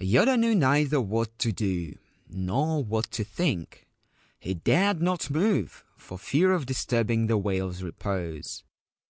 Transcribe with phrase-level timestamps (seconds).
[0.00, 1.94] Yoda knew neither what to do
[2.26, 3.86] nor what to think;
[4.38, 8.64] he dared not move, for fear of disturbing the whale's repose.